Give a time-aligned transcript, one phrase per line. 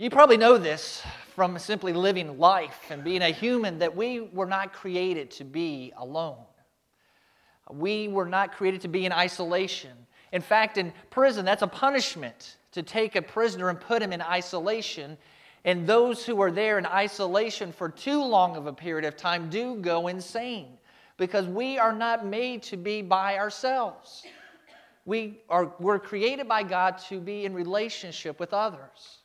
[0.00, 1.02] You probably know this
[1.34, 5.92] from simply living life and being a human that we were not created to be
[5.96, 6.44] alone.
[7.68, 9.90] We were not created to be in isolation.
[10.30, 14.22] In fact, in prison, that's a punishment to take a prisoner and put him in
[14.22, 15.18] isolation.
[15.64, 19.50] And those who are there in isolation for too long of a period of time
[19.50, 20.78] do go insane
[21.16, 24.22] because we are not made to be by ourselves.
[25.06, 29.18] We are, we're created by God to be in relationship with others.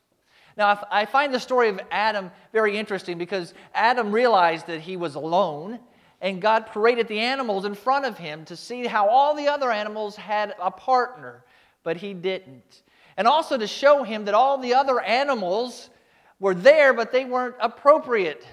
[0.56, 5.16] Now, I find the story of Adam very interesting because Adam realized that he was
[5.16, 5.80] alone,
[6.20, 9.70] and God paraded the animals in front of him to see how all the other
[9.72, 11.44] animals had a partner,
[11.82, 12.82] but he didn't.
[13.16, 15.90] And also to show him that all the other animals
[16.38, 18.46] were there, but they weren't appropriate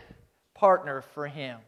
[0.54, 1.60] partner for him.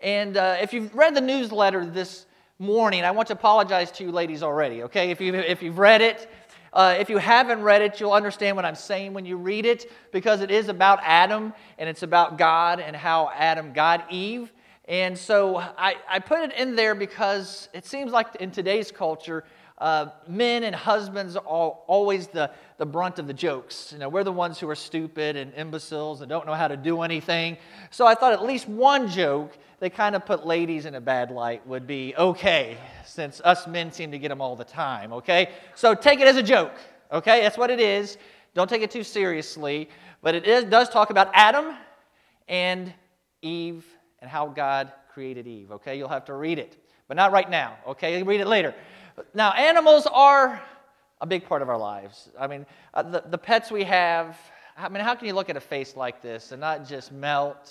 [0.00, 2.26] And uh, if you've read the newsletter this
[2.58, 5.10] morning, I want to apologize to you ladies already, okay?
[5.10, 6.30] If, you, if you've read it,
[6.76, 9.90] uh, if you haven't read it, you'll understand what I'm saying when you read it
[10.12, 14.52] because it is about Adam and it's about God and how Adam got Eve.
[14.88, 19.44] And so I, I put it in there because it seems like in today's culture,
[19.78, 23.92] uh, men and husbands are always the, the brunt of the jokes.
[23.92, 26.76] You know, we're the ones who are stupid and imbeciles and don't know how to
[26.76, 27.58] do anything.
[27.90, 31.30] So I thought at least one joke that kind of put ladies in a bad
[31.30, 35.50] light would be okay since us men seem to get them all the time, okay?
[35.74, 36.72] So take it as a joke,
[37.12, 37.42] okay?
[37.42, 38.16] That's what it is.
[38.54, 39.90] Don't take it too seriously.
[40.22, 41.74] But it is, does talk about Adam
[42.48, 42.94] and
[43.42, 43.84] Eve
[44.26, 45.96] and how God created Eve, okay?
[45.96, 48.20] You'll have to read it, but not right now, okay?
[48.24, 48.74] Read it later.
[49.34, 50.60] Now, animals are
[51.20, 52.28] a big part of our lives.
[52.36, 54.36] I mean, uh, the, the pets we have,
[54.76, 57.70] I mean, how can you look at a face like this and not just melt?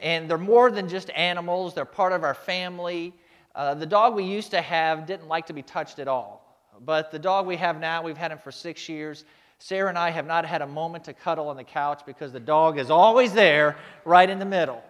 [0.00, 3.12] And they're more than just animals, they're part of our family.
[3.56, 6.62] Uh, the dog we used to have didn't like to be touched at all.
[6.84, 9.24] But the dog we have now, we've had him for six years.
[9.58, 12.38] Sarah and I have not had a moment to cuddle on the couch because the
[12.38, 14.80] dog is always there, right in the middle.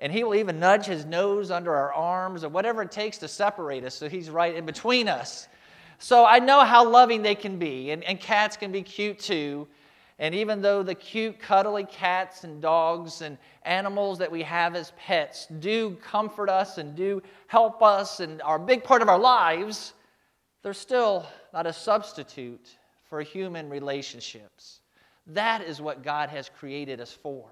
[0.00, 3.28] And he will even nudge his nose under our arms or whatever it takes to
[3.28, 5.46] separate us so he's right in between us.
[5.98, 7.90] So I know how loving they can be.
[7.90, 9.68] And, and cats can be cute too.
[10.18, 14.92] And even though the cute, cuddly cats and dogs and animals that we have as
[14.98, 19.18] pets do comfort us and do help us and are a big part of our
[19.18, 19.92] lives,
[20.62, 22.76] they're still not a substitute
[23.08, 24.80] for human relationships.
[25.26, 27.46] That is what God has created us for.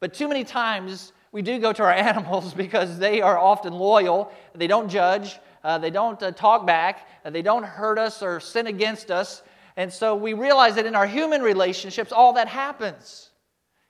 [0.00, 4.30] But too many times we do go to our animals because they are often loyal,
[4.54, 8.40] they don't judge, uh, they don't uh, talk back, uh, they don't hurt us or
[8.40, 9.42] sin against us.
[9.76, 13.30] And so we realize that in our human relationships, all that happens.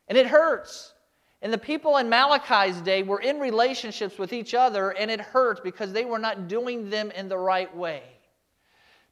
[0.09, 0.95] And it hurts.
[1.43, 5.63] And the people in Malachi's day were in relationships with each other, and it hurt
[5.63, 8.03] because they were not doing them in the right way.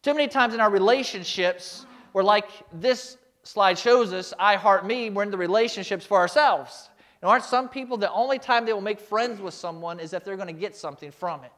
[0.03, 5.11] Too many times in our relationships, we're like this slide shows us I heart me,
[5.11, 6.89] we're in the relationships for ourselves.
[7.21, 10.25] And aren't some people the only time they will make friends with someone is if
[10.25, 11.53] they're going to get something from it?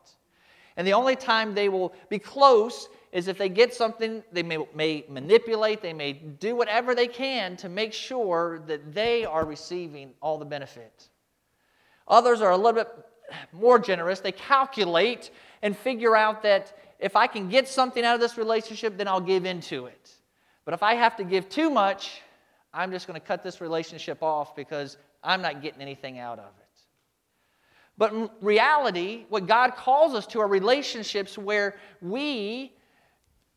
[0.76, 4.58] And the only time they will be close is if they get something, they may,
[4.74, 10.12] may, manipulate, they may do whatever they can to make sure that they are receiving
[10.20, 11.08] all the benefit.
[12.08, 12.88] Others are a little bit
[13.52, 14.20] more generous.
[14.20, 15.30] They calculate
[15.62, 19.20] and figure out that if I can get something out of this relationship, then I'll
[19.20, 20.10] give into it.
[20.64, 22.22] But if I have to give too much,
[22.72, 26.46] I'm just going to cut this relationship off because I'm not getting anything out of
[26.46, 26.64] it.
[27.96, 32.72] But in reality, what God calls us to are relationships where we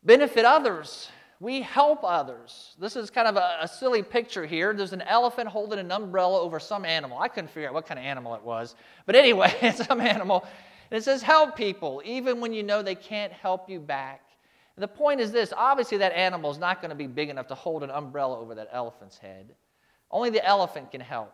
[0.03, 1.09] benefit others.
[1.39, 2.75] We help others.
[2.79, 4.73] This is kind of a, a, silly picture here.
[4.73, 7.19] There's an elephant holding an umbrella over some animal.
[7.19, 8.75] I couldn't figure out what kind of animal it was.
[9.05, 10.47] But anyway, it's some animal.
[10.89, 14.21] And it says, help people, even when you know they can't help you back.
[14.77, 17.55] The point is this obviously, that animal is not going to be big enough to
[17.55, 19.55] hold an umbrella over that elephant's head.
[20.11, 21.33] Only the elephant can help,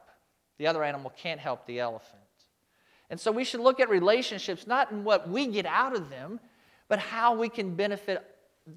[0.57, 2.21] the other animal can't help the elephant.
[3.09, 6.39] And so we should look at relationships not in what we get out of them,
[6.87, 8.23] but how we can benefit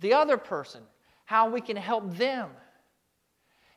[0.00, 0.82] the other person,
[1.24, 2.50] how we can help them.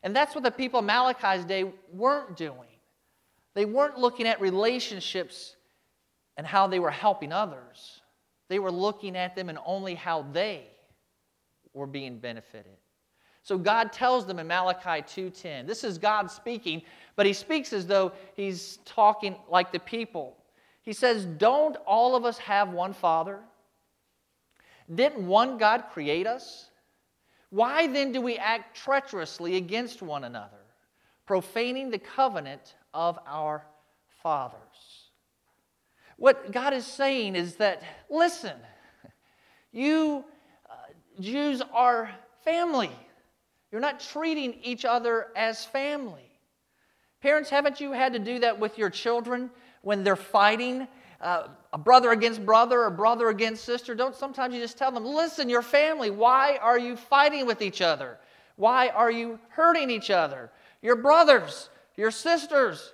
[0.01, 2.67] And that's what the people of Malachi's day weren't doing.
[3.53, 5.55] They weren't looking at relationships
[6.35, 8.01] and how they were helping others.
[8.47, 10.67] They were looking at them and only how they
[11.73, 12.77] were being benefited.
[13.43, 15.65] So God tells them in Malachi 2:10.
[15.65, 16.83] This is God speaking,
[17.15, 20.37] but he speaks as though he's talking like the people.
[20.81, 23.43] He says, "Don't all of us have one Father?
[24.93, 26.69] Didn't one God create us?
[27.49, 30.65] Why then do we act treacherously against one another,
[31.25, 33.65] profaning the covenant of our
[34.21, 35.09] fathers?
[36.17, 38.59] What God is saying is that, listen,
[39.71, 40.25] you
[41.19, 42.11] Jews are
[42.43, 42.91] family.
[43.71, 46.29] You're not treating each other as family.
[47.21, 49.49] Parents, haven't you had to do that with your children
[49.81, 50.87] when they're fighting?
[51.21, 55.05] Uh, a brother against brother or brother against sister, don't sometimes you just tell them,
[55.05, 58.17] listen, your family, why are you fighting with each other?
[58.55, 60.49] Why are you hurting each other?
[60.81, 62.93] Your brothers, your sisters,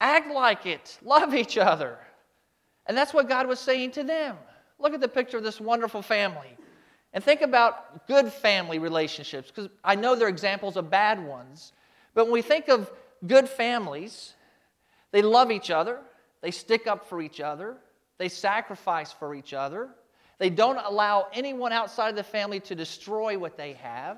[0.00, 1.98] act like it, love each other.
[2.86, 4.36] And that's what God was saying to them.
[4.78, 6.56] Look at the picture of this wonderful family.
[7.12, 11.72] And think about good family relationships, because I know there are examples of bad ones.
[12.14, 12.90] But when we think of
[13.26, 14.32] good families,
[15.10, 16.00] they love each other,
[16.40, 17.76] they stick up for each other,
[18.18, 19.90] they sacrifice for each other,
[20.38, 24.16] they don't allow anyone outside of the family to destroy what they have.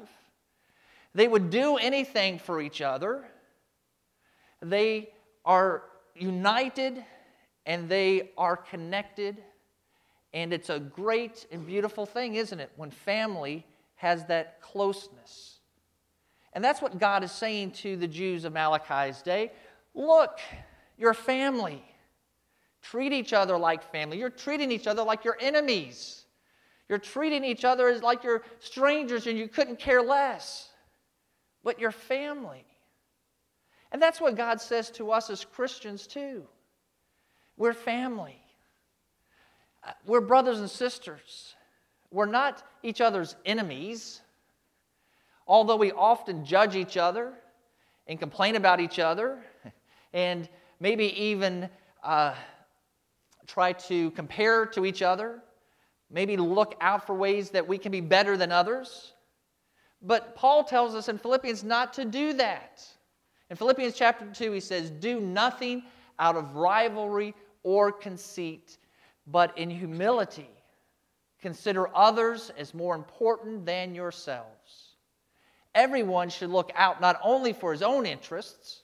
[1.14, 3.25] They would do anything for each other.
[4.62, 5.11] They
[5.44, 5.82] are
[6.14, 7.05] united
[7.67, 9.43] and they are connected.
[10.35, 13.65] And it's a great and beautiful thing, isn't it, when family
[13.95, 15.61] has that closeness.
[16.53, 19.53] And that's what God is saying to the Jews of Malachi's day.
[19.95, 20.41] Look,
[20.99, 21.83] your family.
[22.83, 24.19] Treat each other like family.
[24.19, 26.25] You're treating each other like your enemies.
[26.89, 30.69] You're treating each other as like you're strangers and you couldn't care less.
[31.63, 32.65] But your family.
[33.93, 36.43] And that's what God says to us as Christians, too.
[37.57, 38.44] We're family.
[40.07, 41.55] We're brothers and sisters.
[42.11, 44.21] We're not each other's enemies.
[45.47, 47.33] Although we often judge each other
[48.07, 49.43] and complain about each other
[50.13, 50.49] and
[50.81, 51.69] maybe even
[52.03, 52.35] uh,
[53.47, 55.43] try to compare to each other,
[56.11, 59.13] maybe look out for ways that we can be better than others.
[60.01, 62.87] But Paul tells us in Philippians not to do that.
[63.51, 65.83] In Philippians chapter 2, he says, Do nothing
[66.19, 68.79] out of rivalry or conceit,
[69.26, 70.50] but in humility
[71.41, 74.97] consider others as more important than yourselves.
[75.75, 78.82] Everyone should look out not only for his own interests,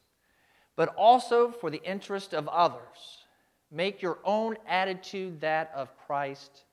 [0.76, 3.24] but also for the interest of others.
[3.70, 6.64] Make your own attitude that of Christ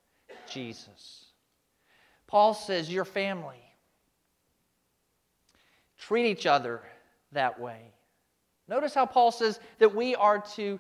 [0.50, 1.26] Jesus.
[2.26, 3.62] Paul says, Your family.
[5.98, 6.82] Treat each other
[7.32, 7.94] that way.
[8.68, 10.80] Notice how Paul says that we are to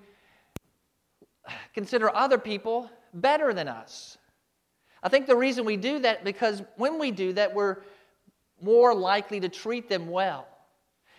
[1.73, 4.17] consider other people better than us.
[5.03, 7.77] I think the reason we do that because when we do that, we're
[8.61, 10.47] more likely to treat them well.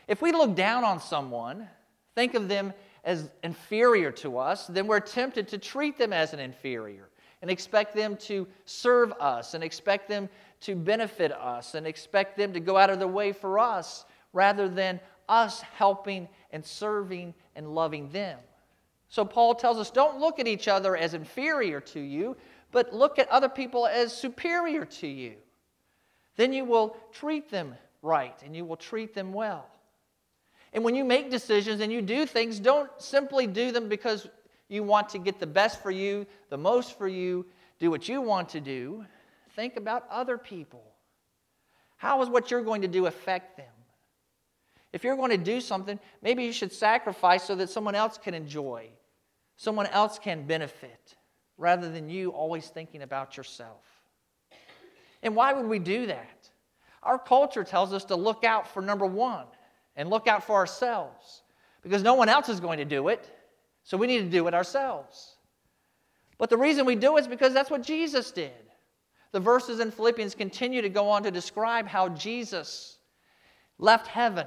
[0.07, 1.69] If we look down on someone,
[2.15, 2.73] think of them
[3.05, 7.09] as inferior to us, then we're tempted to treat them as an inferior
[7.41, 10.29] and expect them to serve us and expect them
[10.61, 14.69] to benefit us and expect them to go out of their way for us rather
[14.69, 14.99] than
[15.29, 18.39] us helping and serving and loving them.
[19.09, 22.37] So Paul tells us don't look at each other as inferior to you,
[22.73, 25.35] but look at other people as superior to you.
[26.37, 29.67] Then you will treat them right and you will treat them well.
[30.73, 34.29] And when you make decisions and you do things, don't simply do them because
[34.69, 37.47] you want to get the best for you, the most for you,
[37.79, 39.05] do what you want to do.
[39.57, 40.85] Think about other people.
[41.97, 43.67] How is what you're going to do affect them?
[44.93, 48.35] If you're going to do something, maybe you should sacrifice so that someone else can
[48.35, 48.89] enjoy,
[49.59, 51.17] someone else can benefit,
[51.59, 53.85] rather than you always thinking about yourself.
[55.23, 56.49] And why would we do that?
[57.03, 59.47] Our culture tells us to look out for number one
[59.97, 61.43] and look out for ourselves
[61.83, 63.29] because no one else is going to do it,
[63.83, 65.37] so we need to do it ourselves.
[66.39, 68.53] But the reason we do it is because that's what Jesus did.
[69.33, 72.99] The verses in Philippians continue to go on to describe how Jesus
[73.79, 74.47] left heaven,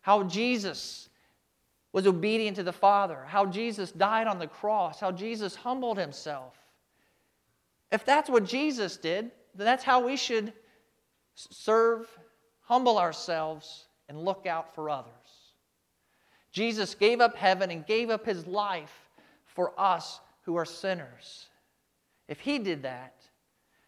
[0.00, 1.10] how Jesus
[1.96, 6.52] was obedient to the Father, how Jesus died on the cross, how Jesus humbled himself.
[7.90, 10.52] If that's what Jesus did, then that's how we should
[11.36, 12.06] serve,
[12.60, 15.14] humble ourselves, and look out for others.
[16.52, 19.08] Jesus gave up heaven and gave up his life
[19.46, 21.46] for us who are sinners.
[22.28, 23.14] If he did that,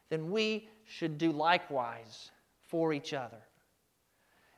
[0.09, 2.31] then we should do likewise
[2.69, 3.43] for each other.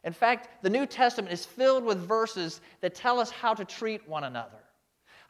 [0.04, 4.08] In fact, the New Testament is filled with verses that tell us how to treat
[4.08, 4.58] one another.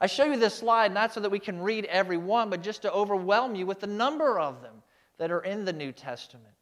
[0.01, 2.83] I show you this slide not so that we can read every one, but just
[2.83, 4.83] to overwhelm you with the number of them
[5.19, 6.55] that are in the New Testament.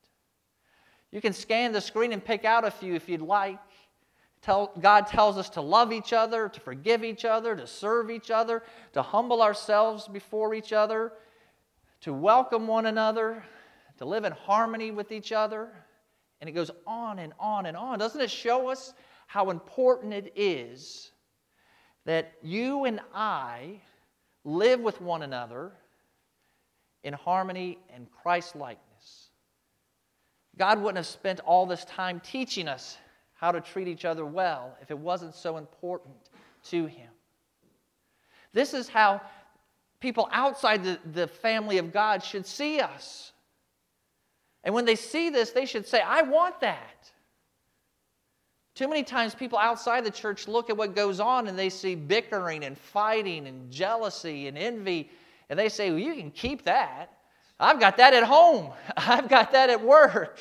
[1.10, 3.58] You can scan the screen and pick out a few if you'd like.
[4.42, 8.30] Tell, God tells us to love each other, to forgive each other, to serve each
[8.30, 8.62] other,
[8.92, 11.12] to humble ourselves before each other,
[12.02, 13.44] to welcome one another,
[13.98, 15.70] to live in harmony with each other.
[16.40, 17.98] And it goes on and on and on.
[17.98, 18.94] Doesn't it show us
[19.26, 21.10] how important it is
[22.04, 23.80] that you and I
[24.44, 25.72] live with one another
[27.02, 29.28] in harmony and Christ likeness?
[30.56, 32.98] God wouldn't have spent all this time teaching us
[33.34, 36.14] how to treat each other well if it wasn't so important
[36.64, 37.10] to Him.
[38.52, 39.20] This is how
[40.00, 43.32] people outside the, the family of God should see us.
[44.64, 47.10] And when they see this, they should say, I want that.
[48.74, 51.94] Too many times, people outside the church look at what goes on and they see
[51.94, 55.10] bickering and fighting and jealousy and envy,
[55.48, 57.12] and they say, Well, you can keep that.
[57.58, 58.70] I've got that at home.
[58.96, 60.38] I've got that at work.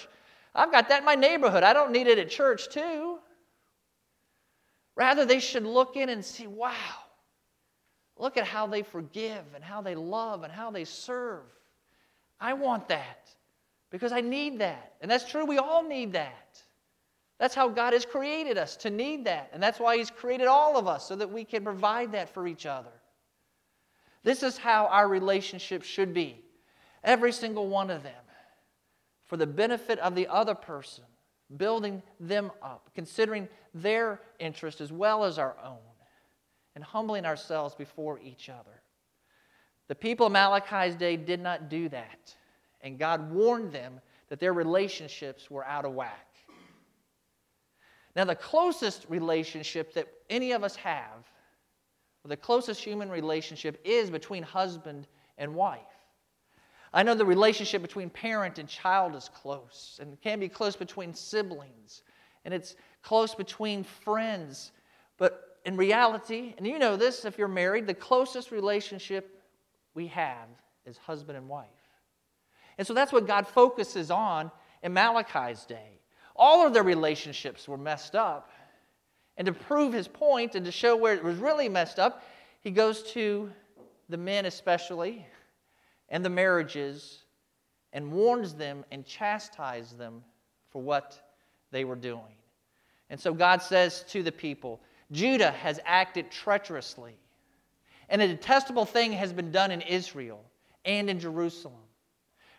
[0.53, 1.63] I've got that in my neighborhood.
[1.63, 3.17] I don't need it at church, too.
[4.95, 6.73] Rather, they should look in and see, wow,
[8.17, 11.43] look at how they forgive and how they love and how they serve.
[12.39, 13.29] I want that
[13.89, 14.93] because I need that.
[15.01, 16.63] And that's true, we all need that.
[17.39, 19.49] That's how God has created us to need that.
[19.53, 22.47] And that's why He's created all of us so that we can provide that for
[22.47, 22.89] each other.
[24.23, 26.41] This is how our relationships should be.
[27.03, 28.13] Every single one of them.
[29.27, 31.03] For the benefit of the other person,
[31.55, 35.77] building them up, considering their interest as well as our own,
[36.75, 38.81] and humbling ourselves before each other.
[39.87, 42.35] The people of Malachi's day did not do that,
[42.81, 46.27] and God warned them that their relationships were out of whack.
[48.15, 51.29] Now, the closest relationship that any of us have,
[52.25, 55.07] the closest human relationship, is between husband
[55.37, 55.81] and wife.
[56.93, 60.75] I know the relationship between parent and child is close, and it can be close
[60.75, 62.01] between siblings,
[62.43, 64.71] and it's close between friends.
[65.17, 69.43] But in reality, and you know this if you're married, the closest relationship
[69.93, 70.47] we have
[70.85, 71.67] is husband and wife.
[72.77, 74.51] And so that's what God focuses on
[74.83, 75.99] in Malachi's day.
[76.35, 78.51] All of their relationships were messed up.
[79.37, 82.23] And to prove his point and to show where it was really messed up,
[82.61, 83.51] he goes to
[84.09, 85.25] the men, especially,
[86.09, 87.23] and the marriages,
[87.93, 90.23] and warns them and chastises them
[90.69, 91.19] for what
[91.71, 92.35] they were doing.
[93.09, 94.81] And so God says to the people,
[95.11, 97.15] Judah has acted treacherously,
[98.09, 100.43] and a detestable thing has been done in Israel
[100.85, 101.86] and in Jerusalem.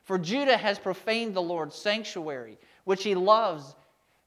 [0.08, 3.76] For Judah has profaned the Lord's sanctuary, which he loves,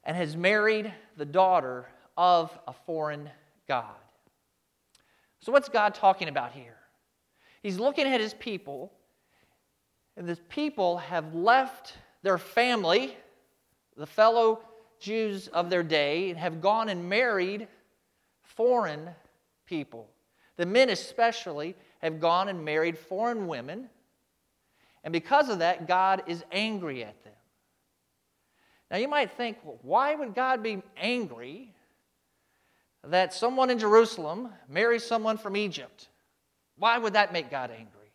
[0.03, 3.27] and has married the daughter of a foreign
[3.67, 3.95] God.
[5.39, 6.77] So, what's God talking about here?
[7.63, 8.93] He's looking at his people,
[10.15, 13.17] and the people have left their family,
[13.97, 14.61] the fellow
[14.99, 17.67] Jews of their day, and have gone and married
[18.43, 19.09] foreign
[19.65, 20.11] people.
[20.57, 23.89] The men, especially, have gone and married foreign women,
[25.03, 27.33] and because of that, God is angry at them.
[28.89, 31.73] Now, you might think, well, why would God be angry
[33.03, 36.09] that someone in Jerusalem marries someone from Egypt?
[36.77, 38.11] Why would that make God angry?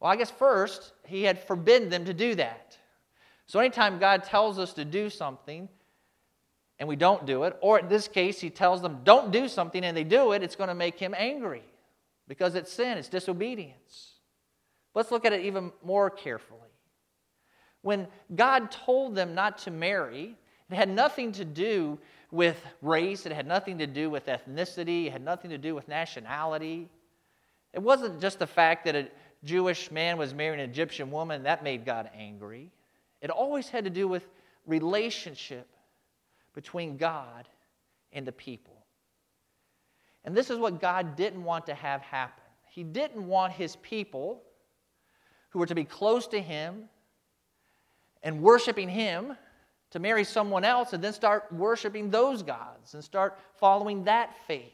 [0.00, 2.78] Well, I guess first, He had forbidden them to do that.
[3.46, 5.68] So, anytime God tells us to do something
[6.78, 9.84] and we don't do it, or in this case, He tells them, don't do something
[9.84, 11.62] and they do it, it's going to make Him angry
[12.26, 14.13] because it's sin, it's disobedience.
[14.94, 16.60] Let's look at it even more carefully.
[17.82, 20.36] When God told them not to marry,
[20.70, 21.98] it had nothing to do
[22.30, 25.86] with race, it had nothing to do with ethnicity, it had nothing to do with
[25.88, 26.88] nationality.
[27.72, 29.08] It wasn't just the fact that a
[29.44, 32.70] Jewish man was marrying an Egyptian woman that made God angry.
[33.20, 34.26] It always had to do with
[34.66, 35.68] relationship
[36.54, 37.48] between God
[38.12, 38.84] and the people.
[40.24, 42.42] And this is what God didn't want to have happen.
[42.70, 44.42] He didn't want his people,
[45.54, 46.90] who were to be close to him,
[48.24, 49.36] and worshiping Him
[49.90, 54.72] to marry someone else and then start worshiping those gods and start following that faith.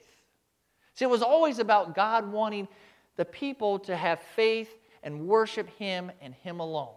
[0.94, 2.68] See, it was always about God wanting
[3.16, 4.70] the people to have faith
[5.02, 6.94] and worship Him and Him alone.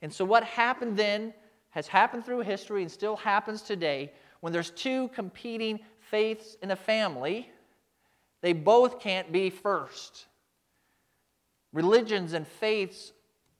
[0.00, 1.34] And so, what happened then
[1.70, 6.76] has happened through history and still happens today when there's two competing faiths in a
[6.76, 7.50] family,
[8.42, 10.26] they both can't be first.
[11.72, 13.12] Religions and faiths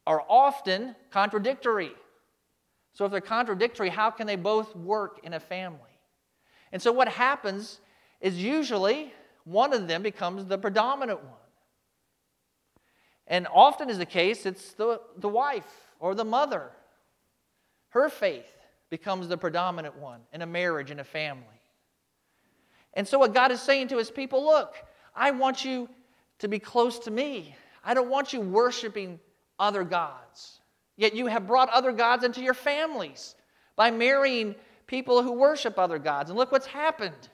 [0.06, 1.92] are often contradictory.
[2.92, 5.80] So, if they're contradictory, how can they both work in a family?
[6.72, 7.80] And so, what happens
[8.20, 9.12] is usually
[9.44, 11.32] one of them becomes the predominant one.
[13.26, 16.70] And often is the case, it's the, the wife or the mother.
[17.90, 18.50] Her faith
[18.88, 21.44] becomes the predominant one in a marriage, in a family.
[22.94, 24.75] And so, what God is saying to his people look,
[25.14, 25.88] I want you
[26.38, 27.54] to be close to me.
[27.87, 29.21] I don't want you worshiping
[29.61, 30.61] other gods.
[30.97, 33.37] Yet you have brought other gods into your families
[33.76, 34.57] by marrying
[34.88, 36.28] people who worship other gods.
[36.28, 37.28] And look what's happened.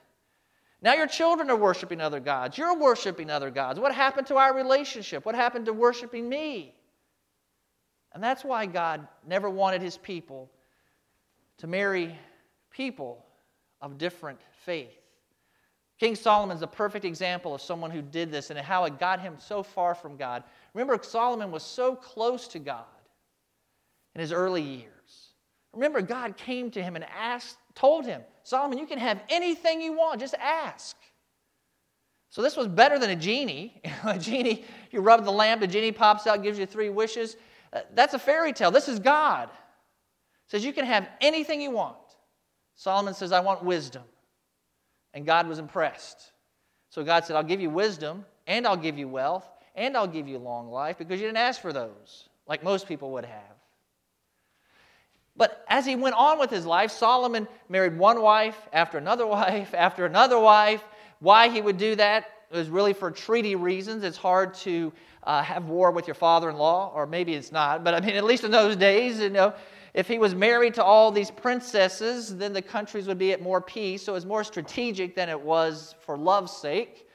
[0.82, 2.58] Now your children are worshiping other gods.
[2.58, 3.80] You're worshiping other gods.
[3.80, 5.24] What happened to our relationship?
[5.24, 6.74] What happened to worshiping me?
[8.12, 10.50] And that's why God never wanted his people
[11.58, 12.14] to marry
[12.70, 13.24] people
[13.80, 15.01] of different faith.
[16.02, 19.20] King Solomon is a perfect example of someone who did this and how it got
[19.20, 20.42] him so far from God.
[20.74, 22.82] Remember, Solomon was so close to God
[24.16, 25.28] in his early years.
[25.72, 29.92] Remember, God came to him and asked, told him, Solomon, you can have anything you
[29.92, 30.96] want, just ask.
[32.30, 33.80] So this was better than a genie.
[34.02, 37.36] a genie, you rub the lamp, the genie pops out, gives you three wishes.
[37.72, 38.72] Uh, that's a fairy tale.
[38.72, 39.50] This is God.
[40.48, 41.96] Says you can have anything you want.
[42.74, 44.02] Solomon says, I want wisdom.
[45.14, 46.32] And God was impressed.
[46.90, 50.28] So God said, I'll give you wisdom, and I'll give you wealth, and I'll give
[50.28, 53.56] you long life because you didn't ask for those, like most people would have.
[55.36, 59.74] But as he went on with his life, Solomon married one wife after another wife
[59.74, 60.84] after another wife.
[61.20, 64.04] Why he would do that was really for treaty reasons.
[64.04, 64.92] It's hard to
[65.22, 68.16] uh, have war with your father in law, or maybe it's not, but I mean,
[68.16, 69.54] at least in those days, you know,
[69.94, 73.60] if he was married to all these princesses, then the countries would be at more
[73.60, 74.04] peace.
[74.04, 77.08] So it was more strategic than it was for love's sake.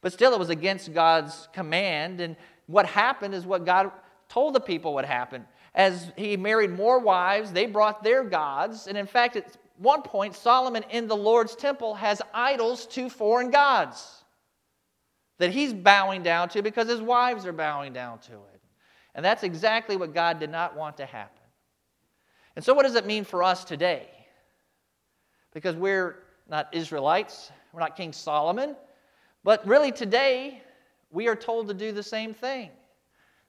[0.00, 2.20] But still, it was against God's command.
[2.20, 3.90] And what happened is what God
[4.28, 5.44] told the people would happen.
[5.74, 8.86] As he married more wives, they brought their gods.
[8.86, 13.50] And in fact, at one point, Solomon in the Lord's temple has idols to foreign
[13.50, 14.24] gods
[15.38, 18.60] that he's bowing down to because his wives are bowing down to it.
[19.14, 21.39] And that's exactly what God did not want to happen.
[22.56, 24.08] And so, what does it mean for us today?
[25.52, 26.16] Because we're
[26.48, 28.76] not Israelites, we're not King Solomon,
[29.44, 30.62] but really today,
[31.10, 32.70] we are told to do the same thing.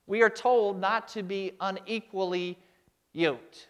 [0.07, 2.57] We are told not to be unequally
[3.13, 3.67] yoked.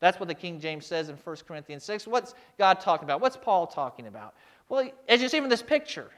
[0.00, 2.06] That's what the King James says in 1 Corinthians 6.
[2.06, 3.20] What's God talking about?
[3.20, 4.34] What's Paul talking about?
[4.68, 6.10] Well, as you see from this picture,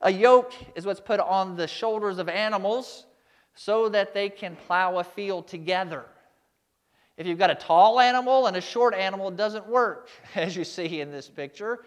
[0.00, 3.06] a yoke is what's put on the shoulders of animals
[3.54, 6.04] so that they can plow a field together.
[7.18, 10.64] If you've got a tall animal and a short animal, it doesn't work, as you
[10.64, 11.80] see in this picture.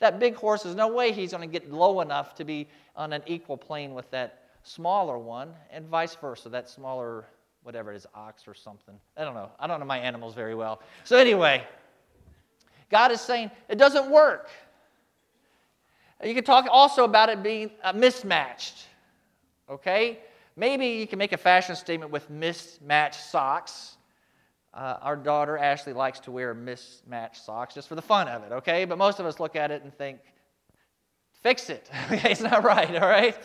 [0.00, 3.12] That big horse, there's no way he's going to get low enough to be on
[3.12, 6.48] an equal plane with that smaller one, and vice versa.
[6.48, 7.26] That smaller,
[7.64, 8.94] whatever it is, ox or something.
[9.16, 9.50] I don't know.
[9.60, 10.80] I don't know my animals very well.
[11.04, 11.64] So, anyway,
[12.90, 14.48] God is saying it doesn't work.
[16.24, 18.86] You can talk also about it being uh, mismatched.
[19.68, 20.18] Okay?
[20.56, 23.97] Maybe you can make a fashion statement with mismatched socks.
[24.74, 28.52] Uh, our daughter Ashley likes to wear mismatched socks just for the fun of it,
[28.52, 28.84] okay?
[28.84, 30.18] But most of us look at it and think,
[31.42, 31.90] fix it.
[32.10, 33.36] it's not right, all right?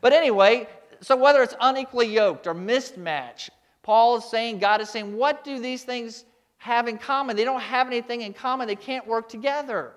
[0.00, 0.68] But anyway,
[1.00, 3.50] so whether it's unequally yoked or mismatched,
[3.82, 6.24] Paul is saying, God is saying, what do these things
[6.58, 7.36] have in common?
[7.36, 8.68] They don't have anything in common.
[8.68, 9.92] They can't work together.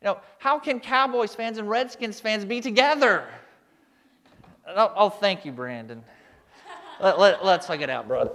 [0.00, 3.24] You know, how can Cowboys fans and Redskins fans be together?
[4.66, 6.02] Oh, oh thank you, Brandon.
[7.00, 8.32] let, let, let's hug it out, brother.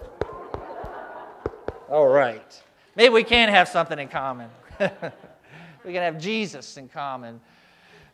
[1.92, 2.64] All right.
[2.96, 4.50] Maybe we can have something in common.
[4.80, 7.42] we can have Jesus in common.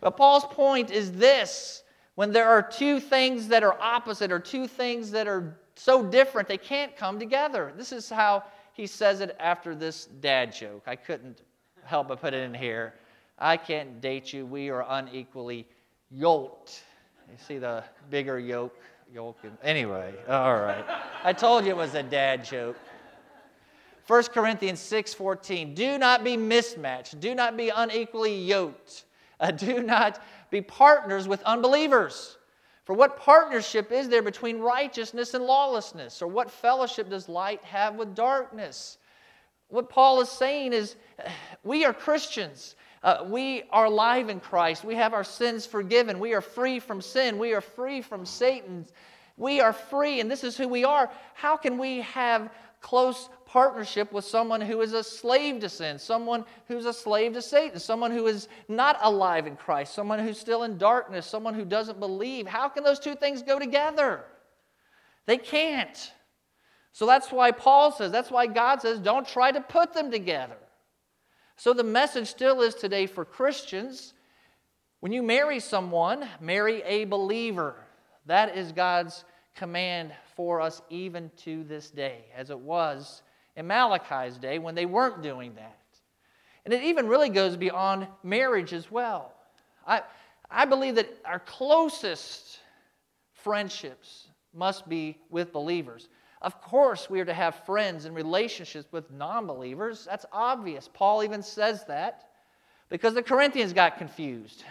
[0.01, 1.83] But Paul's point is this
[2.15, 6.47] when there are two things that are opposite or two things that are so different,
[6.47, 7.71] they can't come together.
[7.77, 10.81] This is how he says it after this dad joke.
[10.87, 11.43] I couldn't
[11.83, 12.95] help but put it in here.
[13.37, 14.47] I can't date you.
[14.47, 15.67] We are unequally
[16.09, 16.81] yoked.
[17.29, 18.75] You see the bigger yoke?
[19.13, 19.37] Yoke.
[19.63, 20.83] Anyway, all right.
[21.23, 22.75] I told you it was a dad joke.
[24.08, 25.76] 1 Corinthians 6:14.
[25.76, 27.20] Do not be mismatched.
[27.20, 29.04] Do not be unequally yoked.
[29.39, 32.39] Uh, do not be partners with unbelievers.
[32.86, 36.24] For what partnership is there between righteousness and lawlessness?
[36.24, 38.98] Or what fellowship does light have with darkness?
[39.67, 40.96] What Paul is saying is
[41.63, 42.76] we are Christians.
[43.04, 44.84] Uh, we are alive in Christ.
[44.84, 46.17] We have our sins forgiven.
[46.17, 47.38] We are free from sin.
[47.38, 48.88] We are free from Satan.
[49.38, 51.12] We are free, and this is who we are.
[51.36, 52.50] How can we have
[52.88, 57.41] close partnership with someone who is a slave to sin, someone who's a slave to
[57.41, 61.65] Satan, someone who is not alive in Christ, someone who's still in darkness, someone who
[61.65, 62.47] doesn't believe.
[62.47, 64.23] How can those two things go together?
[65.26, 66.13] They can't.
[66.93, 70.58] So that's why Paul says, that's why God says, don't try to put them together.
[71.58, 74.13] So the message still is today for Christians
[75.02, 77.76] when you marry someone, marry a believer.
[78.28, 79.26] That is God's
[79.58, 83.24] command for us even to this day, as it was
[83.56, 85.80] in Malachi's day when they weren't doing that.
[86.63, 89.34] And it even really goes beyond marriage as well.
[89.86, 90.02] I,
[90.50, 92.60] I believe that our closest
[93.34, 96.10] friendships must be with believers.
[96.41, 100.06] Of course, we are to have friends and relationships with non believers.
[100.06, 100.89] That's obvious.
[100.93, 102.30] Paul even says that
[102.89, 104.63] because the Corinthians got confused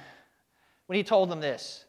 [0.87, 1.86] when he told them this.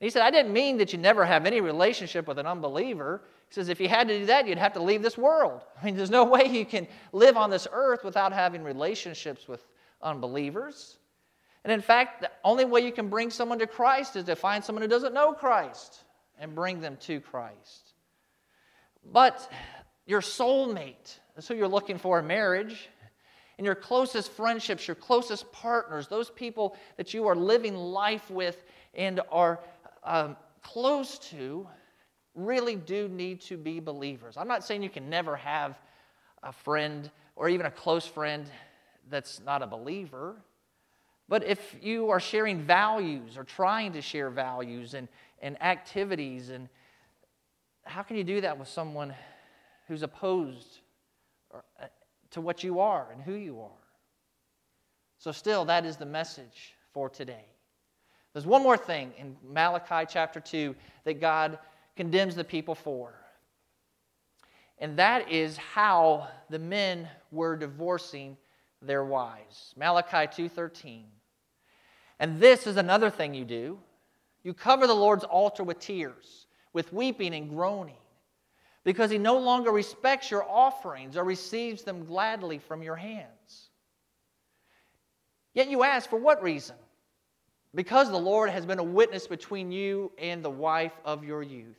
[0.00, 3.22] He said, I didn't mean that you never have any relationship with an unbeliever.
[3.48, 5.62] he says, if you had to do that, you'd have to leave this world.
[5.80, 9.66] I mean, there's no way you can live on this earth without having relationships with
[10.00, 10.98] unbelievers.
[11.64, 14.62] And in fact, the only way you can bring someone to Christ is to find
[14.62, 16.04] someone who doesn't know Christ
[16.38, 17.94] and bring them to Christ.
[19.12, 19.50] But
[20.06, 22.88] your soulmate is who you're looking for in marriage.
[23.58, 28.64] And your closest friendships, your closest partners, those people that you are living life with
[28.94, 29.60] and are
[30.04, 31.66] um, close to,
[32.34, 34.36] really do need to be believers.
[34.36, 35.78] I'm not saying you can never have
[36.42, 38.46] a friend or even a close friend
[39.10, 40.36] that's not a believer.
[41.28, 45.08] But if you are sharing values or trying to share values and,
[45.42, 46.68] and activities, and
[47.84, 49.14] how can you do that with someone
[49.86, 50.78] who's opposed
[51.54, 51.86] uh,
[52.30, 53.70] to what you are and who you are?
[55.18, 57.44] So, still, that is the message for today.
[58.38, 60.72] There's one more thing in Malachi chapter 2
[61.02, 61.58] that God
[61.96, 63.12] condemns the people for.
[64.78, 68.36] And that is how the men were divorcing
[68.80, 69.74] their wives.
[69.76, 71.10] Malachi 2:13.
[72.20, 73.80] And this is another thing you do.
[74.44, 77.98] You cover the Lord's altar with tears, with weeping and groaning,
[78.84, 83.70] because he no longer respects your offerings or receives them gladly from your hands.
[85.54, 86.76] Yet you ask, for what reason?
[87.74, 91.76] Because the Lord has been a witness between you and the wife of your youth.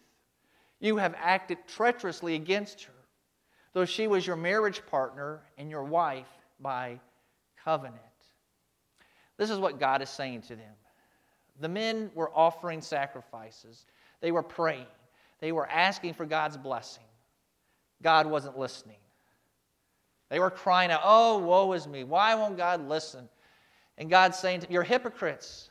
[0.80, 2.94] You have acted treacherously against her,
[3.74, 6.28] though she was your marriage partner and your wife
[6.60, 7.00] by
[7.64, 7.98] covenant.
[9.38, 10.74] This is what God is saying to them.
[11.60, 13.86] The men were offering sacrifices,
[14.22, 14.86] they were praying,
[15.40, 17.04] they were asking for God's blessing.
[18.02, 18.96] God wasn't listening.
[20.30, 22.04] They were crying out, Oh, woe is me.
[22.04, 23.28] Why won't God listen?
[23.98, 25.69] And God's saying, You're hypocrites.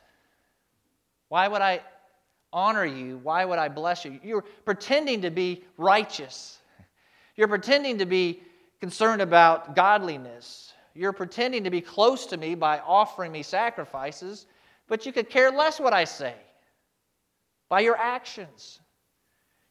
[1.29, 1.81] Why would I
[2.51, 3.19] honor you?
[3.23, 4.19] Why would I bless you?
[4.23, 6.59] You're pretending to be righteous.
[7.35, 8.41] You're pretending to be
[8.81, 10.73] concerned about godliness.
[10.93, 14.47] You're pretending to be close to me by offering me sacrifices,
[14.87, 16.33] but you could care less what I say
[17.69, 18.81] by your actions.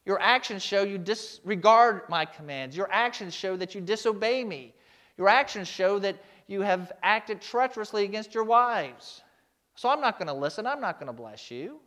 [0.05, 2.75] Your actions show you disregard my commands.
[2.75, 4.73] Your actions show that you disobey me.
[5.17, 6.15] Your actions show that
[6.47, 9.21] you have acted treacherously against your wives.
[9.79, 10.67] So I'm not going to listen.
[10.67, 11.79] I'm not going to bless you.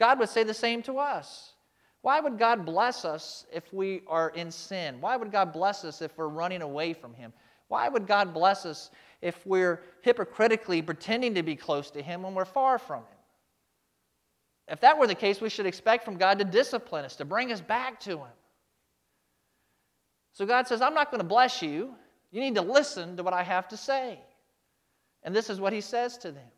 [0.00, 1.52] God would say the same to us.
[2.00, 4.96] Why would God bless us if we are in sin?
[4.98, 7.34] Why would God bless us if we're running away from Him?
[7.68, 12.32] Why would God bless us if we're hypocritically pretending to be close to Him when
[12.32, 13.18] we're far from Him?
[14.68, 17.52] If that were the case, we should expect from God to discipline us, to bring
[17.52, 18.34] us back to Him.
[20.32, 21.94] So God says, I'm not going to bless you.
[22.32, 24.18] You need to listen to what I have to say.
[25.22, 26.48] And this is what He says to them.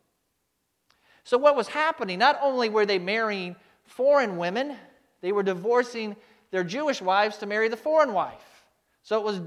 [1.26, 2.20] So, what was happening?
[2.20, 4.76] Not only were they marrying foreign women,
[5.22, 6.14] they were divorcing
[6.52, 8.64] their Jewish wives to marry the foreign wife.
[9.02, 9.40] So, it was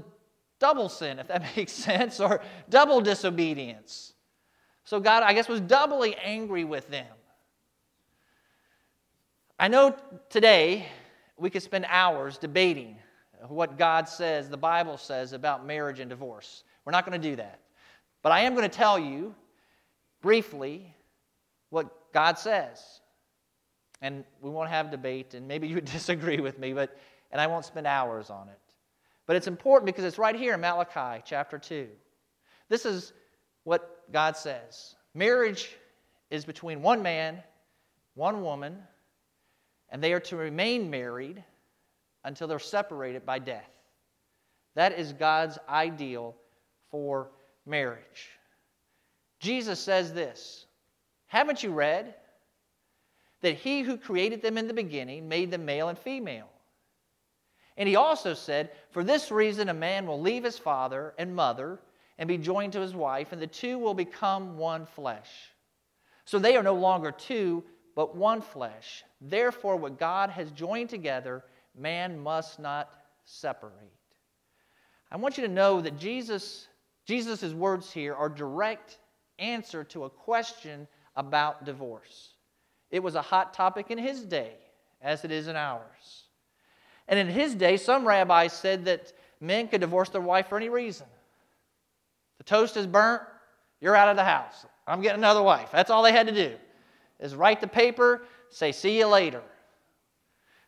[0.58, 4.12] double sin, if that makes sense, or double disobedience.
[4.84, 7.06] So God, I guess, was doubly angry with them.
[9.58, 9.96] I know
[10.28, 10.86] today
[11.38, 12.98] we could spend hours debating
[13.48, 16.62] what God says, the Bible says about marriage and divorce.
[16.84, 17.60] We're not going to do that.
[18.20, 19.34] But I am going to tell you
[20.20, 20.94] briefly
[21.70, 23.00] what God says.
[24.02, 26.96] And we won't have debate, and maybe you would disagree with me, but
[27.32, 28.58] and I won't spend hours on it.
[29.26, 31.88] But it's important because it's right here in Malachi chapter 2.
[32.68, 33.12] This is
[33.64, 35.76] what God says Marriage
[36.30, 37.42] is between one man,
[38.14, 38.78] one woman,
[39.90, 41.42] and they are to remain married
[42.24, 43.70] until they're separated by death.
[44.74, 46.36] That is God's ideal
[46.90, 47.30] for
[47.66, 48.30] marriage.
[49.40, 50.66] Jesus says this
[51.30, 52.12] Haven't you read
[53.40, 56.48] that he who created them in the beginning made them male and female?
[57.76, 61.78] And he also said, For this reason, a man will leave his father and mother
[62.18, 65.30] and be joined to his wife, and the two will become one flesh.
[66.24, 67.62] So they are no longer two,
[67.94, 69.04] but one flesh.
[69.20, 71.44] Therefore, what God has joined together,
[71.78, 72.92] man must not
[73.24, 73.72] separate.
[75.12, 76.66] I want you to know that Jesus,
[77.06, 78.98] Jesus' words here are direct
[79.38, 82.34] answer to a question about divorce.
[82.90, 84.52] It was a hot topic in his day,
[85.00, 86.24] as it is in ours.
[87.08, 90.68] And in his day, some rabbis said that men could divorce their wife for any
[90.68, 91.06] reason.
[92.38, 93.22] The toast is burnt,
[93.80, 94.66] you're out of the house.
[94.86, 95.68] I'm getting another wife.
[95.72, 96.54] That's all they had to do,
[97.18, 99.42] is write the paper, say, see you later.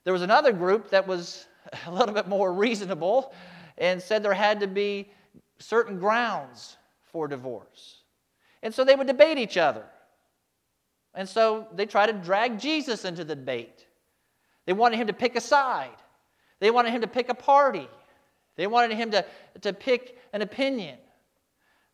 [0.04, 1.46] There was another group that was
[1.86, 3.32] a little bit more reasonable
[3.78, 5.10] and said there had to be
[5.58, 6.76] certain grounds
[7.10, 8.02] for divorce.
[8.62, 9.84] And so they would debate each other.
[11.14, 13.86] And so they tried to drag Jesus into the debate.
[14.66, 15.90] They wanted him to pick a side.
[16.60, 17.88] They wanted him to pick a party.
[18.56, 19.24] They wanted him to,
[19.60, 20.98] to pick an opinion.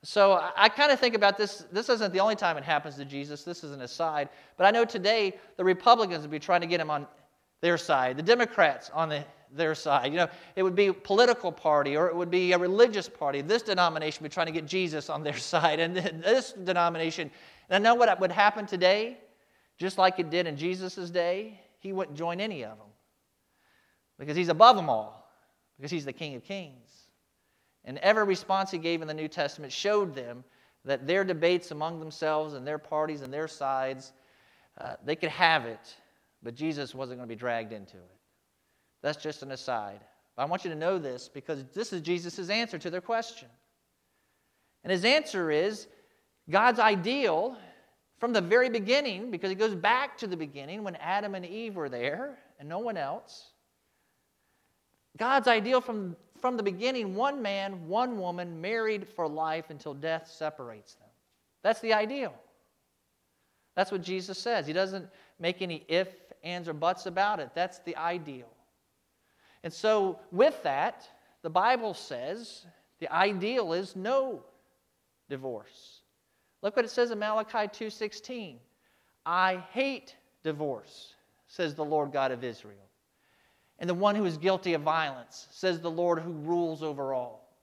[0.04, 1.64] So I, I kind of think about this.
[1.72, 3.42] This isn't the only time it happens to Jesus.
[3.42, 4.28] This is an aside.
[4.56, 7.06] But I know today the Republicans would be trying to get him on
[7.60, 10.12] their side, the Democrats on the, their side.
[10.12, 13.40] You know, it would be a political party or it would be a religious party.
[13.40, 17.30] This denomination would be trying to get Jesus on their side, and this denomination.
[17.68, 19.18] And I know what would happen today,
[19.78, 21.60] just like it did in Jesus' day.
[21.80, 22.88] He wouldn't join any of them
[24.18, 25.30] because he's above them all,
[25.76, 27.08] because he's the King of Kings.
[27.84, 30.44] And every response he gave in the New Testament showed them
[30.84, 34.12] that their debates among themselves and their parties and their sides,
[34.78, 35.96] uh, they could have it,
[36.42, 38.17] but Jesus wasn't going to be dragged into it.
[39.02, 40.00] That's just an aside.
[40.36, 43.48] But I want you to know this because this is Jesus' answer to their question.
[44.84, 45.86] And his answer is
[46.48, 47.56] God's ideal
[48.18, 51.76] from the very beginning, because he goes back to the beginning when Adam and Eve
[51.76, 53.50] were there and no one else.
[55.16, 60.30] God's ideal from from the beginning, one man, one woman, married for life until death
[60.32, 61.08] separates them.
[61.62, 62.34] That's the ideal.
[63.74, 64.66] That's what Jesus says.
[64.66, 65.08] He doesn't
[65.38, 66.08] make any if,
[66.42, 67.50] ands, or buts about it.
[67.54, 68.48] That's the ideal.
[69.64, 71.08] And so, with that,
[71.42, 72.66] the Bible says
[73.00, 74.42] the ideal is no
[75.28, 76.00] divorce.
[76.62, 78.58] Look what it says in Malachi 2:16.
[79.26, 81.14] I hate divorce,
[81.46, 82.88] says the Lord God of Israel
[83.78, 87.56] and the one who is guilty of violence, says the Lord who rules over all.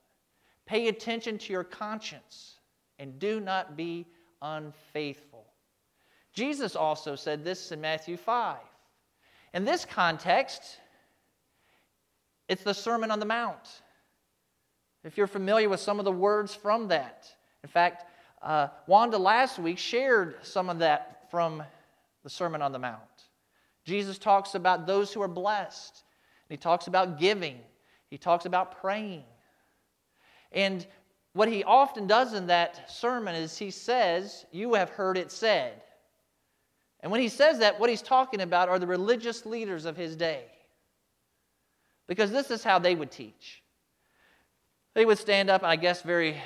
[0.64, 2.58] Pay attention to your conscience
[2.98, 4.06] and do not be
[4.40, 5.44] unfaithful.
[6.32, 8.58] Jesus also said this in Matthew 5.
[9.54, 10.78] In this context,
[12.48, 13.82] it's the Sermon on the Mount.
[15.04, 17.26] If you're familiar with some of the words from that,
[17.62, 18.04] in fact,
[18.42, 21.62] uh, Wanda last week shared some of that from
[22.22, 23.00] the Sermon on the Mount.
[23.84, 26.02] Jesus talks about those who are blessed
[26.48, 27.58] he talks about giving,
[28.08, 29.24] he talks about praying.
[30.52, 30.86] And
[31.32, 35.82] what he often does in that sermon is he says, You have heard it said.
[37.00, 40.16] And when he says that, what he's talking about are the religious leaders of his
[40.16, 40.44] day.
[42.06, 43.62] Because this is how they would teach.
[44.94, 46.36] They would stand up, I guess, very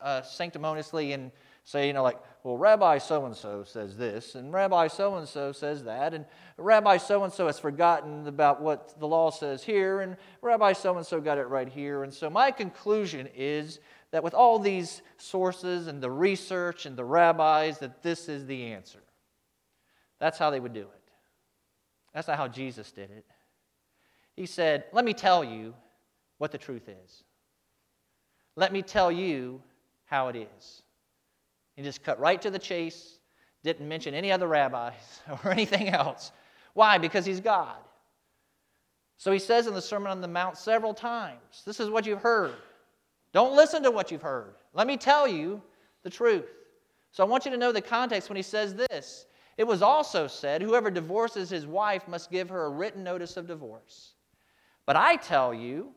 [0.00, 1.30] uh, sanctimoniously and
[1.64, 5.26] say, you know, like, well, Rabbi so and so says this, and Rabbi so and
[5.26, 6.24] so says that, and
[6.58, 10.96] Rabbi so and so has forgotten about what the law says here, and Rabbi so
[10.96, 12.04] and so got it right here.
[12.04, 13.80] And so, my conclusion is
[14.12, 18.66] that with all these sources and the research and the rabbis, that this is the
[18.66, 19.02] answer.
[20.20, 21.10] That's how they would do it.
[22.14, 23.26] That's not how Jesus did it.
[24.36, 25.74] He said, Let me tell you
[26.38, 27.24] what the truth is.
[28.54, 29.62] Let me tell you
[30.04, 30.82] how it is.
[31.74, 33.18] He just cut right to the chase,
[33.62, 34.94] didn't mention any other rabbis
[35.44, 36.32] or anything else.
[36.74, 36.98] Why?
[36.98, 37.76] Because he's God.
[39.18, 42.22] So he says in the Sermon on the Mount several times this is what you've
[42.22, 42.54] heard.
[43.32, 44.54] Don't listen to what you've heard.
[44.72, 45.62] Let me tell you
[46.02, 46.46] the truth.
[47.12, 49.26] So I want you to know the context when he says this.
[49.56, 53.46] It was also said, Whoever divorces his wife must give her a written notice of
[53.46, 54.15] divorce.
[54.86, 55.92] But I tell you,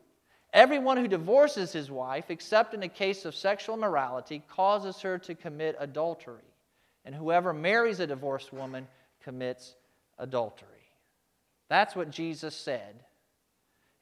[0.52, 5.34] Everyone who divorces his wife, except in a case of sexual immorality, causes her to
[5.34, 6.42] commit adultery.
[7.04, 8.88] And whoever marries a divorced woman
[9.22, 9.76] commits
[10.18, 10.68] adultery.
[11.68, 13.04] That's what Jesus said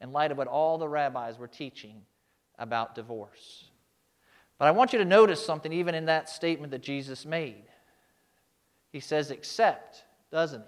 [0.01, 2.03] in light of what all the rabbis were teaching
[2.59, 3.66] about divorce.
[4.59, 7.64] But I want you to notice something even in that statement that Jesus made.
[8.90, 10.64] He says, except, doesn't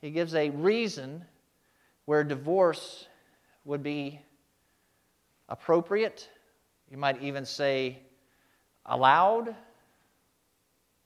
[0.00, 0.08] he?
[0.08, 1.24] He gives a reason
[2.06, 3.06] where divorce
[3.70, 4.20] would be
[5.48, 6.28] appropriate.
[6.90, 8.00] You might even say
[8.84, 9.54] allowed.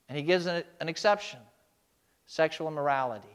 [0.09, 1.39] And he gives an, an exception
[2.25, 3.27] sexual immorality.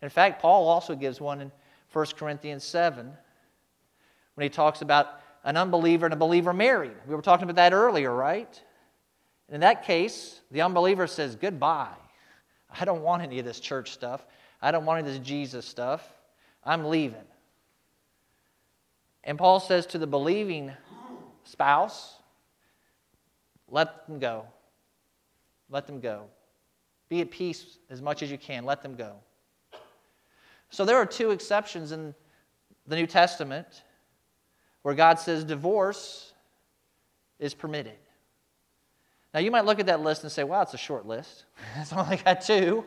[0.00, 1.52] In fact, Paul also gives one in
[1.92, 3.12] 1 Corinthians 7
[4.34, 6.96] when he talks about an unbeliever and a believer married.
[7.06, 8.62] We were talking about that earlier, right?
[9.50, 11.94] In that case, the unbeliever says, Goodbye.
[12.80, 14.24] I don't want any of this church stuff.
[14.62, 16.10] I don't want any of this Jesus stuff.
[16.64, 17.24] I'm leaving.
[19.26, 20.72] And Paul says to the believing
[21.44, 22.14] spouse,
[23.68, 24.46] let them go.
[25.68, 26.26] Let them go.
[27.08, 28.64] Be at peace as much as you can.
[28.64, 29.16] Let them go.
[30.70, 32.14] So there are two exceptions in
[32.86, 33.82] the New Testament
[34.82, 36.32] where God says divorce
[37.40, 37.98] is permitted.
[39.34, 41.44] Now, you might look at that list and say, wow, it's a short list.
[41.76, 42.84] It's only got two.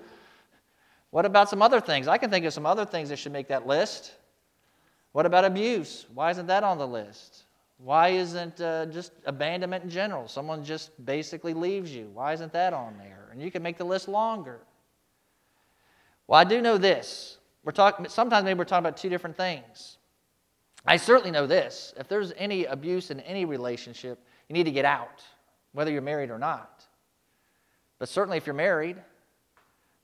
[1.12, 2.08] What about some other things?
[2.08, 4.14] I can think of some other things that should make that list.
[5.12, 6.06] What about abuse?
[6.14, 7.44] Why isn't that on the list?
[7.78, 10.28] Why isn't uh, just abandonment in general?
[10.28, 12.10] Someone just basically leaves you.
[12.14, 13.30] Why isn't that on there?
[13.32, 14.60] And you can make the list longer.
[16.28, 17.38] Well, I do know this.
[17.64, 18.08] We're talking.
[18.10, 19.98] Sometimes maybe we're talking about two different things.
[20.86, 24.86] I certainly know this if there's any abuse in any relationship, you need to get
[24.86, 25.24] out,
[25.74, 26.86] whether you're married or not.
[27.98, 28.98] But certainly if you're married,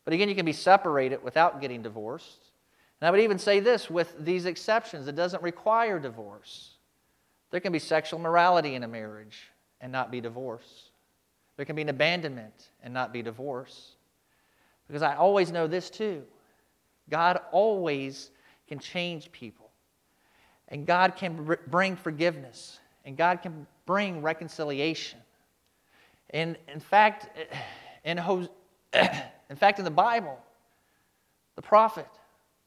[0.03, 2.44] but again, you can be separated without getting divorced.
[2.99, 6.71] And I would even say this with these exceptions, it doesn't require divorce.
[7.51, 10.89] There can be sexual morality in a marriage and not be divorce.
[11.58, 13.95] There can be an abandonment and not be divorce.
[14.88, 16.23] Because I always know this too
[17.10, 18.31] God always
[18.67, 19.69] can change people,
[20.69, 25.19] and God can bring forgiveness, and God can bring reconciliation.
[26.31, 27.29] And in fact,
[28.03, 28.17] in,
[28.93, 30.39] in fact, in the Bible,
[31.55, 32.08] the prophet,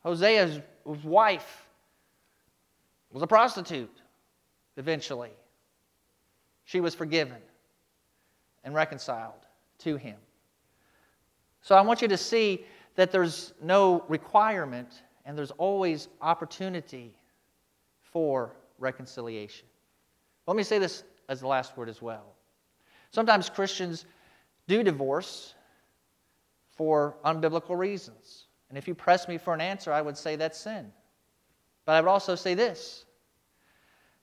[0.04, 1.66] Hosea's wife,
[3.10, 4.02] was a prostitute
[4.76, 5.30] eventually.
[6.64, 7.38] She was forgiven
[8.64, 9.46] and reconciled
[9.78, 10.16] to him.
[11.62, 17.14] So I want you to see that there's no requirement and there's always opportunity
[18.02, 19.66] for reconciliation.
[20.46, 22.34] Let me say this as the last word as well.
[23.10, 24.06] Sometimes Christians
[24.66, 25.54] do divorce
[26.76, 28.47] for unbiblical reasons.
[28.68, 30.92] And if you press me for an answer, I would say that's sin.
[31.84, 33.04] But I would also say this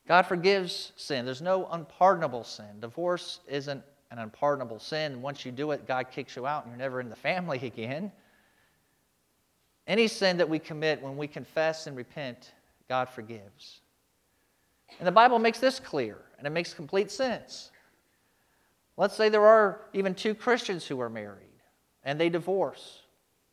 [0.07, 1.25] God forgives sin.
[1.25, 2.79] There's no unpardonable sin.
[2.79, 5.21] Divorce isn't an unpardonable sin.
[5.21, 8.11] Once you do it, God kicks you out and you're never in the family again.
[9.87, 12.53] Any sin that we commit when we confess and repent,
[12.89, 13.81] God forgives.
[14.99, 17.71] And the Bible makes this clear, and it makes complete sense.
[18.97, 21.41] Let's say there are even two Christians who are married
[22.03, 23.01] and they divorce.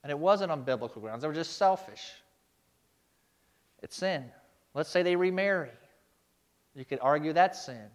[0.03, 2.13] And it wasn't on biblical grounds, they were just selfish.
[3.83, 4.25] It's sin.
[4.75, 5.71] Let's say they remarry.
[6.75, 7.89] You could argue that's sin.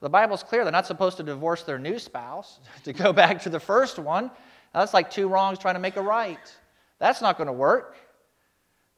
[0.00, 0.64] The Bible's clear.
[0.64, 4.30] They're not supposed to divorce their new spouse to go back to the first one.
[4.74, 6.38] That's like two wrongs trying to make a right.
[6.98, 7.96] That's not going to work.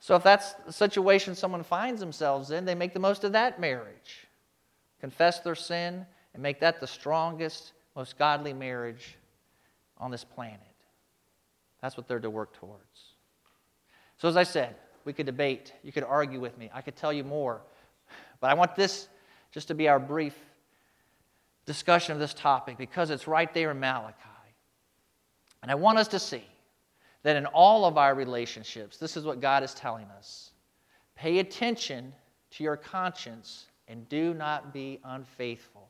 [0.00, 3.61] So, if that's the situation someone finds themselves in, they make the most of that
[3.61, 4.26] marriage.
[5.00, 9.16] Confess their sin and make that the strongest, most godly marriage
[9.98, 10.69] on this planet.
[11.82, 13.14] That's what they're to work towards.
[14.18, 17.12] So, as I said, we could debate, you could argue with me, I could tell
[17.12, 17.62] you more,
[18.40, 19.08] but I want this
[19.50, 20.34] just to be our brief
[21.66, 24.16] discussion of this topic because it's right there in Malachi.
[25.62, 26.44] And I want us to see
[27.22, 30.50] that in all of our relationships, this is what God is telling us
[31.16, 32.14] pay attention
[32.50, 35.86] to your conscience and do not be unfaithful.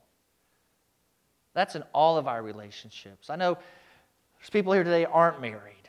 [1.55, 3.31] That's in all of our relationships.
[3.31, 3.57] I know
[4.39, 5.80] there's people here today aren't married.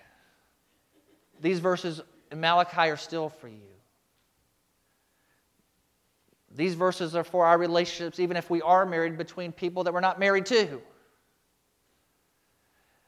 [1.41, 1.99] These verses
[2.31, 3.57] in Malachi are still for you.
[6.53, 10.01] These verses are for our relationships, even if we are married, between people that we're
[10.01, 10.81] not married to.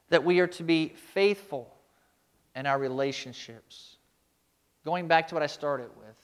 [0.08, 1.72] That we are to be faithful
[2.56, 3.96] in our relationships.
[4.84, 6.16] Going back to what I started with,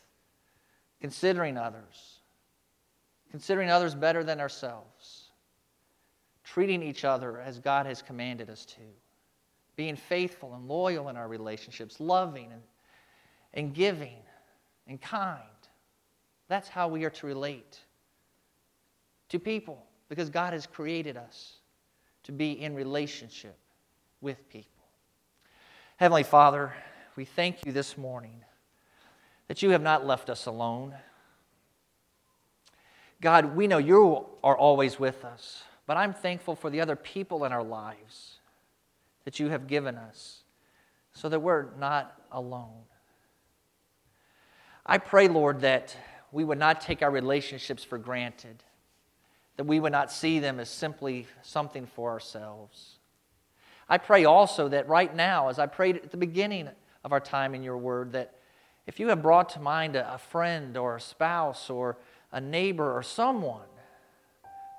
[1.00, 2.20] considering others,
[3.30, 5.30] considering others better than ourselves,
[6.44, 8.80] treating each other as God has commanded us to
[9.76, 12.62] being faithful and loyal in our relationships, loving and,
[13.54, 14.18] and giving
[14.86, 15.40] and kind.
[16.48, 17.78] That's how we are to relate
[19.28, 21.54] to people because God has created us
[22.24, 23.56] to be in relationship
[24.20, 24.84] with people.
[25.96, 26.74] Heavenly Father,
[27.16, 28.42] we thank you this morning
[29.48, 30.94] that you have not left us alone.
[33.20, 37.44] God, we know you are always with us, but I'm thankful for the other people
[37.44, 38.39] in our lives
[39.24, 40.42] that you have given us
[41.12, 42.84] so that we're not alone.
[44.84, 45.96] I pray, Lord, that
[46.32, 48.62] we would not take our relationships for granted,
[49.56, 52.98] that we would not see them as simply something for ourselves.
[53.88, 56.68] I pray also that right now, as I prayed at the beginning
[57.04, 58.34] of our time in your word, that
[58.86, 61.98] if you have brought to mind a, friend or a spouse or
[62.32, 63.66] a neighbor or someone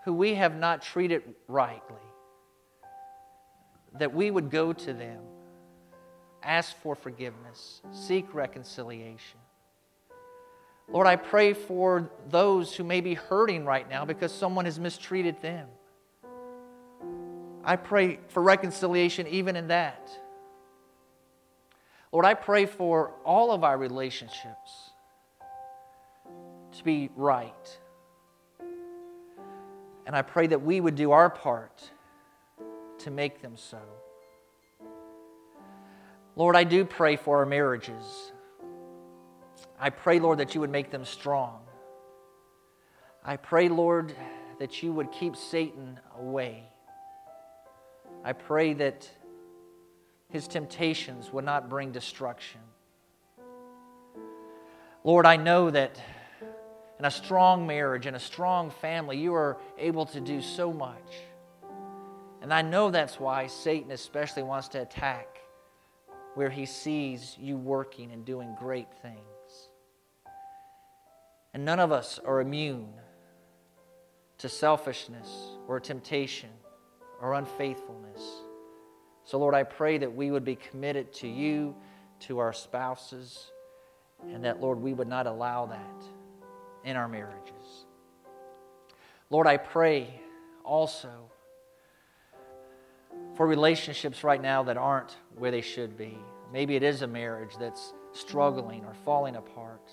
[0.05, 1.95] who we have not treated rightly,
[3.97, 5.21] that we would go to them,
[6.43, 9.39] ask for forgiveness, seek reconciliation.
[10.87, 15.41] Lord, I pray for those who may be hurting right now because someone has mistreated
[15.41, 15.67] them.
[17.63, 20.09] I pray for reconciliation even in that.
[22.11, 24.91] Lord, I pray for all of our relationships
[26.77, 27.79] to be right.
[30.05, 31.89] And I pray that we would do our part
[33.03, 33.79] to make them so.
[36.35, 38.31] Lord, I do pray for our marriages.
[39.79, 41.59] I pray, Lord, that you would make them strong.
[43.23, 44.13] I pray, Lord,
[44.59, 46.63] that you would keep Satan away.
[48.23, 49.09] I pray that
[50.29, 52.61] his temptations would not bring destruction.
[55.03, 55.99] Lord, I know that
[56.99, 61.15] in a strong marriage and a strong family, you are able to do so much.
[62.41, 65.37] And I know that's why Satan especially wants to attack
[66.33, 69.17] where he sees you working and doing great things.
[71.53, 72.89] And none of us are immune
[74.39, 75.29] to selfishness
[75.67, 76.49] or temptation
[77.21, 78.21] or unfaithfulness.
[79.23, 81.75] So, Lord, I pray that we would be committed to you,
[82.21, 83.51] to our spouses,
[84.33, 86.03] and that, Lord, we would not allow that
[86.83, 87.85] in our marriages.
[89.29, 90.21] Lord, I pray
[90.63, 91.30] also
[93.41, 96.15] for relationships right now that aren't where they should be.
[96.53, 99.89] Maybe it is a marriage that's struggling or falling apart.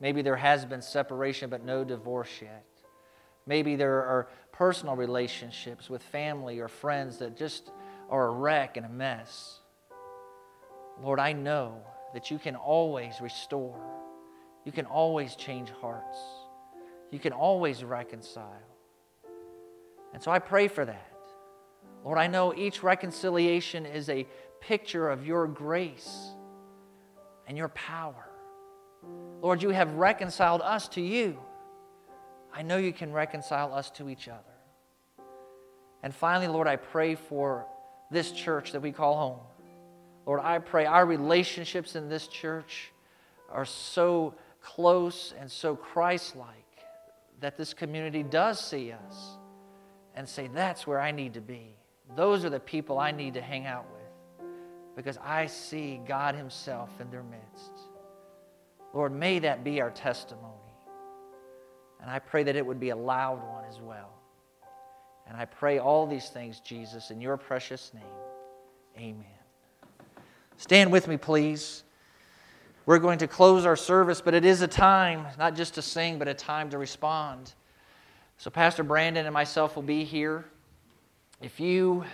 [0.00, 2.66] Maybe there has been separation but no divorce yet.
[3.46, 7.70] Maybe there are personal relationships with family or friends that just
[8.10, 9.60] are a wreck and a mess.
[11.00, 11.76] Lord, I know
[12.14, 13.80] that you can always restore.
[14.64, 16.18] You can always change hearts.
[17.12, 18.66] You can always reconcile.
[20.12, 21.07] And so I pray for that.
[22.04, 24.26] Lord, I know each reconciliation is a
[24.60, 26.30] picture of your grace
[27.46, 28.28] and your power.
[29.40, 31.38] Lord, you have reconciled us to you.
[32.52, 34.42] I know you can reconcile us to each other.
[36.02, 37.66] And finally, Lord, I pray for
[38.10, 39.40] this church that we call home.
[40.26, 42.92] Lord, I pray our relationships in this church
[43.50, 46.48] are so close and so Christ like
[47.40, 49.38] that this community does see us
[50.14, 51.76] and say, That's where I need to be.
[52.16, 54.46] Those are the people I need to hang out with
[54.96, 57.72] because I see God Himself in their midst.
[58.92, 60.54] Lord, may that be our testimony.
[62.00, 64.10] And I pray that it would be a loud one as well.
[65.26, 68.02] And I pray all these things, Jesus, in your precious name.
[68.96, 69.26] Amen.
[70.56, 71.84] Stand with me, please.
[72.86, 76.18] We're going to close our service, but it is a time, not just to sing,
[76.18, 77.52] but a time to respond.
[78.38, 80.46] So, Pastor Brandon and myself will be here.
[81.40, 82.04] If you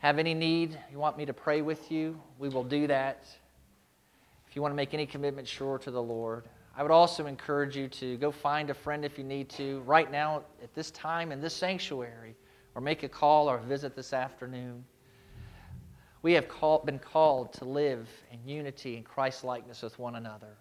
[0.00, 3.26] have any need, you want me to pray with you, we will do that.
[4.46, 6.44] If you want to make any commitment, sure, to the Lord.
[6.76, 10.12] I would also encourage you to go find a friend if you need to, right
[10.12, 12.34] now, at this time, in this sanctuary,
[12.74, 14.84] or make a call or visit this afternoon.
[16.20, 20.58] We have call, been called to live in unity and Christ likeness with one another.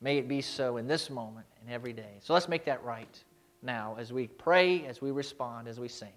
[0.00, 2.18] May it be so in this moment and every day.
[2.20, 3.22] So let's make that right
[3.62, 6.12] now as we pray, as we respond, as we sing.